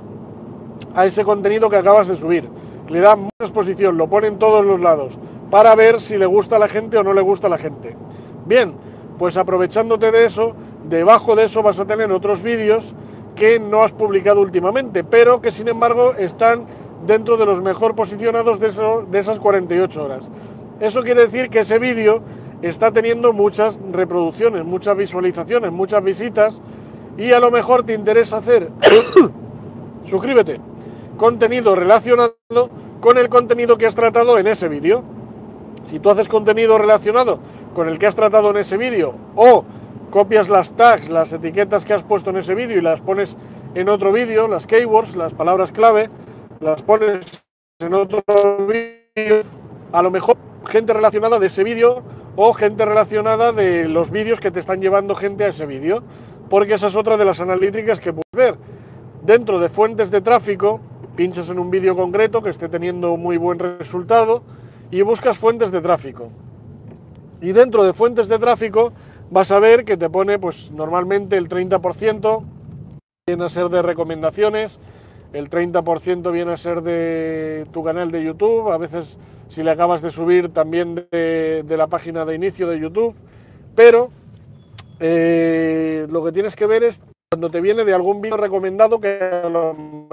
a 0.95 1.05
ese 1.05 1.25
contenido 1.25 1.69
que 1.69 1.75
acabas 1.75 2.07
de 2.07 2.15
subir. 2.15 2.47
Le 2.87 3.01
da 3.01 3.17
mucha 3.17 3.29
exposición, 3.41 3.97
lo 3.97 4.07
pone 4.07 4.27
en 4.27 4.39
todos 4.39 4.63
los 4.63 4.79
lados, 4.79 5.19
para 5.51 5.75
ver 5.75 5.99
si 5.99 6.17
le 6.17 6.25
gusta 6.25 6.55
a 6.55 6.59
la 6.59 6.69
gente 6.69 6.97
o 6.97 7.03
no 7.03 7.11
le 7.11 7.19
gusta 7.19 7.47
a 7.47 7.49
la 7.49 7.57
gente. 7.57 7.97
Bien, 8.45 8.73
pues 9.19 9.35
aprovechándote 9.35 10.11
de 10.13 10.23
eso, 10.23 10.53
debajo 10.87 11.35
de 11.35 11.43
eso 11.43 11.61
vas 11.61 11.77
a 11.77 11.85
tener 11.85 12.09
otros 12.13 12.41
vídeos 12.41 12.95
que 13.35 13.59
no 13.59 13.83
has 13.83 13.91
publicado 13.91 14.39
últimamente, 14.39 15.03
pero 15.03 15.41
que 15.41 15.51
sin 15.51 15.67
embargo 15.67 16.13
están 16.17 16.67
dentro 17.05 17.35
de 17.35 17.45
los 17.45 17.61
mejor 17.61 17.95
posicionados 17.95 18.61
de, 18.61 18.71
de 19.11 19.19
esas 19.19 19.41
48 19.41 20.03
horas. 20.05 20.31
Eso 20.83 21.01
quiere 21.01 21.21
decir 21.21 21.49
que 21.49 21.59
ese 21.59 21.79
vídeo 21.79 22.21
está 22.61 22.91
teniendo 22.91 23.31
muchas 23.31 23.79
reproducciones, 23.93 24.65
muchas 24.65 24.97
visualizaciones, 24.97 25.71
muchas 25.71 26.03
visitas 26.03 26.61
y 27.17 27.31
a 27.31 27.39
lo 27.39 27.51
mejor 27.51 27.85
te 27.85 27.93
interesa 27.93 28.35
hacer, 28.35 28.67
suscríbete, 30.05 30.59
contenido 31.15 31.73
relacionado 31.73 32.35
con 32.99 33.17
el 33.17 33.29
contenido 33.29 33.77
que 33.77 33.85
has 33.85 33.95
tratado 33.95 34.37
en 34.37 34.47
ese 34.47 34.67
vídeo. 34.67 35.05
Si 35.83 35.99
tú 35.99 36.09
haces 36.09 36.27
contenido 36.27 36.77
relacionado 36.77 37.39
con 37.73 37.87
el 37.87 37.97
que 37.97 38.07
has 38.07 38.15
tratado 38.15 38.49
en 38.49 38.57
ese 38.57 38.75
vídeo 38.75 39.15
o 39.37 39.63
copias 40.11 40.49
las 40.49 40.73
tags, 40.73 41.07
las 41.07 41.31
etiquetas 41.31 41.85
que 41.85 41.93
has 41.93 42.03
puesto 42.03 42.31
en 42.31 42.37
ese 42.37 42.55
vídeo 42.55 42.77
y 42.77 42.81
las 42.81 42.99
pones 42.99 43.37
en 43.73 43.87
otro 43.87 44.11
vídeo, 44.11 44.49
las 44.49 44.67
keywords, 44.67 45.15
las 45.15 45.33
palabras 45.33 45.71
clave, 45.71 46.09
las 46.59 46.81
pones 46.81 47.45
en 47.79 47.93
otro 47.93 48.21
vídeo, 48.67 49.43
a 49.93 50.01
lo 50.01 50.11
mejor 50.11 50.37
gente 50.65 50.91
relacionada 50.91 51.39
de 51.39 51.45
ese 51.45 51.63
vídeo 51.63 52.03
o 52.35 52.53
gente 52.53 52.83
relacionada 52.83 53.51
de 53.53 53.87
los 53.87 54.09
vídeos 54.09 54.39
que 54.39 54.49
te 54.49 54.59
están 54.59 54.81
llevando 54.81 55.13
gente 55.13 55.45
a 55.45 55.49
ese 55.49 55.67
vídeo, 55.67 56.03
porque 56.49 56.73
esa 56.73 56.87
es 56.87 56.95
otra 56.95 57.15
de 57.15 57.25
las 57.25 57.39
analíticas 57.39 57.99
que 57.99 58.11
puedes 58.11 58.31
ver. 58.33 58.57
Dentro 59.21 59.59
de 59.59 59.69
fuentes 59.69 60.09
de 60.09 60.19
tráfico, 60.19 60.81
pinchas 61.15 61.49
en 61.51 61.59
un 61.59 61.69
vídeo 61.69 61.95
concreto 61.95 62.41
que 62.41 62.49
esté 62.49 62.69
teniendo 62.69 63.15
muy 63.17 63.37
buen 63.37 63.59
resultado 63.59 64.41
y 64.89 65.03
buscas 65.03 65.37
fuentes 65.37 65.71
de 65.71 65.79
tráfico. 65.79 66.29
Y 67.39 67.51
dentro 67.51 67.83
de 67.83 67.93
fuentes 67.93 68.27
de 68.27 68.39
tráfico 68.39 68.93
vas 69.29 69.51
a 69.51 69.59
ver 69.59 69.85
que 69.85 69.95
te 69.95 70.09
pone 70.09 70.39
pues 70.39 70.71
normalmente 70.71 71.37
el 71.37 71.47
30% 71.47 72.43
viene 73.27 73.45
a 73.45 73.49
ser 73.49 73.69
de 73.69 73.83
recomendaciones, 73.83 74.79
el 75.33 75.49
30% 75.49 76.31
viene 76.31 76.53
a 76.53 76.57
ser 76.57 76.81
de 76.81 77.65
tu 77.71 77.83
canal 77.83 78.11
de 78.11 78.23
YouTube, 78.23 78.71
a 78.71 78.77
veces 78.77 79.17
si 79.47 79.63
le 79.63 79.71
acabas 79.71 80.01
de 80.01 80.11
subir 80.11 80.53
también 80.53 80.95
de, 81.11 81.65
la 81.67 81.87
página 81.87 82.23
de 82.23 82.35
inicio 82.35 82.67
de 82.67 82.79
YouTube, 82.79 83.15
pero 83.75 84.11
eh, 84.99 86.05
lo 86.09 86.23
que 86.23 86.31
tienes 86.31 86.55
que 86.55 86.67
ver 86.67 86.83
es 86.83 87.01
cuando 87.31 87.49
te 87.49 87.61
viene 87.61 87.83
de 87.83 87.93
algún 87.93 88.21
vídeo 88.21 88.37
recomendado 88.37 88.99
que 88.99 89.19
no 89.51 90.05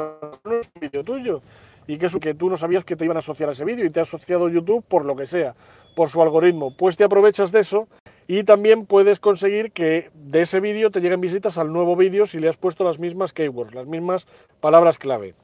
es 0.61 0.71
un 0.75 0.81
vídeo 0.81 1.05
tuyo 1.05 1.41
y 1.87 1.99
que, 1.99 2.09
que 2.19 2.35
tú 2.35 2.49
no 2.49 2.57
sabías 2.57 2.85
que 2.85 2.97
te 2.97 3.05
iban 3.05 3.19
a 3.19 3.21
asociar 3.21 3.51
a 3.51 3.53
ese 3.53 3.65
vídeo 3.67 3.85
y 3.85 3.91
te 3.91 4.01
ha 4.01 4.05
asociado 4.05 4.49
YouTube 4.49 4.83
por 4.89 5.05
lo 5.05 5.15
que 5.15 5.27
sea, 5.27 5.55
por 5.95 6.09
su 6.09 6.23
algoritmo. 6.23 6.75
Pues 6.75 6.97
te 6.97 7.05
aprovechas 7.05 7.53
de 7.53 7.61
eso 7.61 7.89
y 8.33 8.45
también 8.45 8.87
puedes 8.87 9.19
conseguir 9.19 9.73
que 9.73 10.09
de 10.15 10.43
ese 10.43 10.61
vídeo 10.61 10.93
te 10.93 11.01
lleguen 11.01 11.21
visitas 11.21 11.59
al 11.59 11.73
nuevo 11.73 11.97
vídeo 11.97 12.27
si 12.27 12.39
le 12.39 12.49
has 12.49 12.57
puesto 12.57 12.85
las 12.85 13.01
mismas 13.01 13.33
keywords, 13.33 13.75
las 13.75 13.89
mismas 13.89 14.29
palabras 14.61 14.99
clave. 14.99 15.35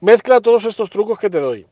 Mezcla 0.00 0.40
todos 0.40 0.64
estos 0.64 0.90
trucos 0.90 1.16
que 1.16 1.30
te 1.30 1.38
doy. 1.38 1.68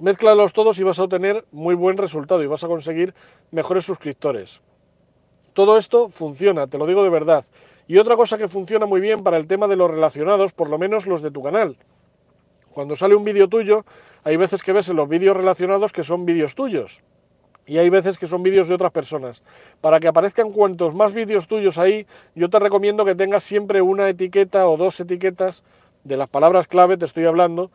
Mézclalos 0.00 0.52
todos 0.52 0.80
y 0.80 0.82
vas 0.82 0.98
a 0.98 1.04
obtener 1.04 1.44
muy 1.52 1.76
buen 1.76 1.96
resultado 1.96 2.42
y 2.42 2.48
vas 2.48 2.64
a 2.64 2.66
conseguir 2.66 3.14
mejores 3.52 3.84
suscriptores. 3.84 4.62
Todo 5.52 5.76
esto 5.76 6.08
funciona, 6.08 6.66
te 6.66 6.76
lo 6.76 6.84
digo 6.84 7.04
de 7.04 7.10
verdad. 7.10 7.44
Y 7.86 7.98
otra 7.98 8.16
cosa 8.16 8.36
que 8.36 8.48
funciona 8.48 8.86
muy 8.86 9.00
bien 9.00 9.22
para 9.22 9.36
el 9.36 9.46
tema 9.46 9.68
de 9.68 9.76
los 9.76 9.88
relacionados, 9.88 10.52
por 10.52 10.70
lo 10.70 10.76
menos 10.76 11.06
los 11.06 11.22
de 11.22 11.30
tu 11.30 11.40
canal. 11.40 11.76
Cuando 12.72 12.96
sale 12.96 13.14
un 13.14 13.22
vídeo 13.22 13.46
tuyo, 13.46 13.84
hay 14.24 14.36
veces 14.36 14.60
que 14.64 14.72
ves 14.72 14.88
en 14.88 14.96
los 14.96 15.08
vídeos 15.08 15.36
relacionados 15.36 15.92
que 15.92 16.02
son 16.02 16.26
vídeos 16.26 16.56
tuyos. 16.56 17.00
Y 17.68 17.78
hay 17.78 17.90
veces 17.90 18.18
que 18.18 18.26
son 18.26 18.42
vídeos 18.42 18.66
de 18.66 18.74
otras 18.74 18.90
personas. 18.90 19.42
Para 19.80 20.00
que 20.00 20.08
aparezcan 20.08 20.50
cuantos 20.50 20.94
más 20.94 21.12
vídeos 21.12 21.46
tuyos 21.46 21.78
ahí, 21.78 22.06
yo 22.34 22.48
te 22.48 22.58
recomiendo 22.58 23.04
que 23.04 23.14
tengas 23.14 23.44
siempre 23.44 23.82
una 23.82 24.08
etiqueta 24.08 24.66
o 24.66 24.76
dos 24.76 24.98
etiquetas 24.98 25.62
de 26.02 26.16
las 26.16 26.30
palabras 26.30 26.66
clave, 26.66 26.96
te 26.96 27.04
estoy 27.04 27.26
hablando, 27.26 27.70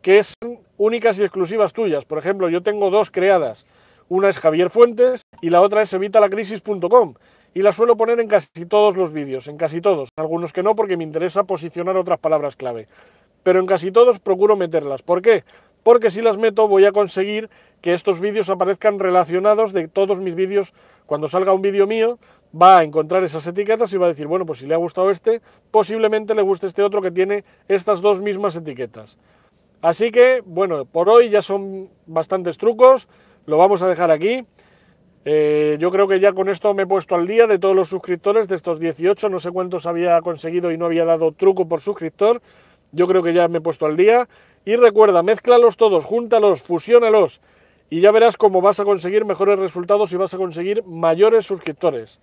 que 0.00 0.22
son 0.24 0.58
únicas 0.78 1.18
y 1.18 1.22
exclusivas 1.22 1.74
tuyas. 1.74 2.06
Por 2.06 2.18
ejemplo, 2.18 2.48
yo 2.48 2.62
tengo 2.62 2.90
dos 2.90 3.10
creadas. 3.10 3.66
Una 4.08 4.30
es 4.30 4.38
Javier 4.38 4.70
Fuentes 4.70 5.22
y 5.42 5.50
la 5.50 5.60
otra 5.60 5.82
es 5.82 5.92
evitalacrisis.com. 5.92 7.14
Y 7.52 7.62
la 7.62 7.72
suelo 7.72 7.96
poner 7.96 8.18
en 8.18 8.26
casi 8.26 8.66
todos 8.66 8.96
los 8.96 9.12
vídeos, 9.12 9.46
en 9.46 9.58
casi 9.58 9.80
todos. 9.80 10.08
Algunos 10.16 10.52
que 10.52 10.62
no, 10.62 10.74
porque 10.74 10.96
me 10.96 11.04
interesa 11.04 11.44
posicionar 11.44 11.96
otras 11.96 12.18
palabras 12.18 12.56
clave 12.56 12.88
pero 13.44 13.60
en 13.60 13.66
casi 13.66 13.92
todos 13.92 14.18
procuro 14.18 14.56
meterlas. 14.56 15.02
¿Por 15.02 15.22
qué? 15.22 15.44
Porque 15.84 16.10
si 16.10 16.22
las 16.22 16.38
meto 16.38 16.66
voy 16.66 16.86
a 16.86 16.92
conseguir 16.92 17.48
que 17.80 17.92
estos 17.92 18.18
vídeos 18.18 18.48
aparezcan 18.48 18.98
relacionados 18.98 19.74
de 19.74 19.86
todos 19.86 20.18
mis 20.18 20.34
vídeos. 20.34 20.72
Cuando 21.04 21.28
salga 21.28 21.52
un 21.52 21.60
vídeo 21.60 21.86
mío, 21.86 22.18
va 22.60 22.78
a 22.78 22.82
encontrar 22.82 23.22
esas 23.22 23.46
etiquetas 23.46 23.92
y 23.92 23.98
va 23.98 24.06
a 24.06 24.08
decir, 24.08 24.26
bueno, 24.26 24.46
pues 24.46 24.60
si 24.60 24.66
le 24.66 24.72
ha 24.72 24.78
gustado 24.78 25.10
este, 25.10 25.42
posiblemente 25.70 26.34
le 26.34 26.40
guste 26.40 26.66
este 26.66 26.82
otro 26.82 27.02
que 27.02 27.10
tiene 27.10 27.44
estas 27.68 28.00
dos 28.00 28.22
mismas 28.22 28.56
etiquetas. 28.56 29.18
Así 29.82 30.10
que, 30.10 30.42
bueno, 30.46 30.86
por 30.86 31.10
hoy 31.10 31.28
ya 31.28 31.42
son 31.42 31.90
bastantes 32.06 32.56
trucos, 32.56 33.06
lo 33.44 33.58
vamos 33.58 33.82
a 33.82 33.86
dejar 33.86 34.10
aquí. 34.10 34.46
Eh, 35.26 35.76
yo 35.78 35.90
creo 35.90 36.08
que 36.08 36.20
ya 36.20 36.32
con 36.32 36.48
esto 36.48 36.72
me 36.72 36.84
he 36.84 36.86
puesto 36.86 37.14
al 37.14 37.26
día 37.26 37.46
de 37.46 37.58
todos 37.58 37.76
los 37.76 37.88
suscriptores, 37.88 38.48
de 38.48 38.54
estos 38.54 38.80
18, 38.80 39.28
no 39.28 39.38
sé 39.38 39.50
cuántos 39.50 39.84
había 39.84 40.20
conseguido 40.22 40.72
y 40.72 40.78
no 40.78 40.86
había 40.86 41.04
dado 41.04 41.32
truco 41.32 41.68
por 41.68 41.82
suscriptor. 41.82 42.40
Yo 42.92 43.06
creo 43.06 43.22
que 43.22 43.34
ya 43.34 43.48
me 43.48 43.58
he 43.58 43.60
puesto 43.60 43.84
al 43.84 43.96
día. 43.96 44.28
Y 44.64 44.76
recuerda, 44.76 45.22
mezclalos 45.22 45.76
todos, 45.76 46.04
júntalos, 46.04 46.62
fusiónalos 46.62 47.40
y 47.90 48.00
ya 48.00 48.12
verás 48.12 48.36
cómo 48.36 48.62
vas 48.62 48.80
a 48.80 48.84
conseguir 48.84 49.24
mejores 49.24 49.58
resultados 49.58 50.12
y 50.12 50.16
vas 50.16 50.32
a 50.32 50.38
conseguir 50.38 50.82
mayores 50.84 51.46
suscriptores. 51.46 52.18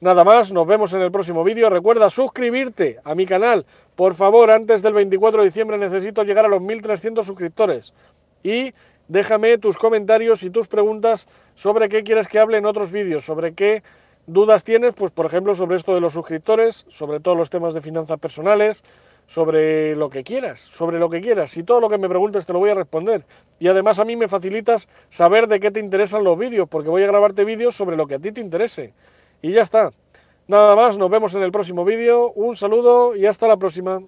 Nada 0.00 0.22
más, 0.22 0.52
nos 0.52 0.66
vemos 0.66 0.92
en 0.92 1.00
el 1.00 1.10
próximo 1.10 1.42
vídeo. 1.42 1.70
Recuerda 1.70 2.08
suscribirte 2.08 3.00
a 3.02 3.14
mi 3.14 3.26
canal. 3.26 3.66
Por 3.96 4.14
favor, 4.14 4.50
antes 4.50 4.80
del 4.80 4.92
24 4.92 5.40
de 5.40 5.46
diciembre 5.46 5.76
necesito 5.78 6.22
llegar 6.22 6.44
a 6.44 6.48
los 6.48 6.60
1300 6.60 7.26
suscriptores. 7.26 7.94
Y 8.44 8.74
déjame 9.08 9.58
tus 9.58 9.76
comentarios 9.76 10.44
y 10.44 10.50
tus 10.50 10.68
preguntas 10.68 11.26
sobre 11.54 11.88
qué 11.88 12.04
quieres 12.04 12.28
que 12.28 12.38
hable 12.38 12.58
en 12.58 12.66
otros 12.66 12.92
vídeos, 12.92 13.24
sobre 13.24 13.54
qué 13.54 13.82
dudas 14.28 14.62
tienes, 14.62 14.92
pues 14.94 15.10
por 15.10 15.26
ejemplo 15.26 15.54
sobre 15.54 15.76
esto 15.76 15.94
de 15.94 16.00
los 16.00 16.12
suscriptores, 16.12 16.84
sobre 16.88 17.18
todos 17.18 17.36
los 17.36 17.50
temas 17.50 17.74
de 17.74 17.80
finanzas 17.80 18.20
personales, 18.20 18.84
sobre 19.28 19.94
lo 19.94 20.08
que 20.08 20.24
quieras, 20.24 20.58
sobre 20.58 20.98
lo 20.98 21.08
que 21.10 21.20
quieras. 21.20 21.50
Si 21.50 21.62
todo 21.62 21.80
lo 21.80 21.88
que 21.88 21.98
me 21.98 22.08
preguntes 22.08 22.46
te 22.46 22.52
lo 22.52 22.58
voy 22.58 22.70
a 22.70 22.74
responder. 22.74 23.24
Y 23.60 23.68
además 23.68 24.00
a 24.00 24.04
mí 24.04 24.16
me 24.16 24.26
facilitas 24.26 24.88
saber 25.10 25.46
de 25.46 25.60
qué 25.60 25.70
te 25.70 25.80
interesan 25.80 26.24
los 26.24 26.36
vídeos, 26.36 26.66
porque 26.68 26.88
voy 26.88 27.02
a 27.02 27.06
grabarte 27.06 27.44
vídeos 27.44 27.76
sobre 27.76 27.96
lo 27.96 28.06
que 28.06 28.14
a 28.14 28.18
ti 28.18 28.32
te 28.32 28.40
interese. 28.40 28.94
Y 29.42 29.52
ya 29.52 29.62
está. 29.62 29.92
Nada 30.48 30.74
más, 30.74 30.96
nos 30.96 31.10
vemos 31.10 31.34
en 31.34 31.42
el 31.42 31.52
próximo 31.52 31.84
vídeo. 31.84 32.32
Un 32.32 32.56
saludo 32.56 33.14
y 33.14 33.26
hasta 33.26 33.46
la 33.46 33.58
próxima. 33.58 34.00